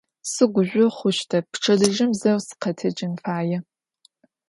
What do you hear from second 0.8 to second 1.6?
xhuştep,